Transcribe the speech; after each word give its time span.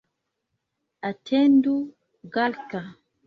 Atendu, 1.09 1.75
Galka! 2.35 2.81